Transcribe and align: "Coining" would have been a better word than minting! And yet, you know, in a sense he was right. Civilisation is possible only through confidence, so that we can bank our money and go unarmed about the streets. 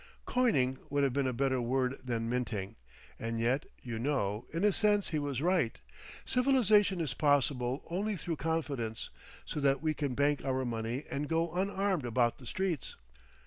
"Coining" 0.25 0.79
would 0.89 1.03
have 1.03 1.13
been 1.13 1.27
a 1.27 1.31
better 1.31 1.61
word 1.61 1.99
than 2.03 2.27
minting! 2.27 2.75
And 3.19 3.39
yet, 3.39 3.67
you 3.83 3.99
know, 3.99 4.47
in 4.51 4.63
a 4.63 4.71
sense 4.71 5.09
he 5.09 5.19
was 5.19 5.43
right. 5.43 5.77
Civilisation 6.25 6.99
is 6.99 7.13
possible 7.13 7.83
only 7.87 8.15
through 8.17 8.37
confidence, 8.37 9.11
so 9.45 9.59
that 9.59 9.83
we 9.83 9.93
can 9.93 10.15
bank 10.15 10.43
our 10.43 10.65
money 10.65 11.03
and 11.11 11.29
go 11.29 11.51
unarmed 11.53 12.07
about 12.07 12.39
the 12.39 12.47
streets. 12.47 12.95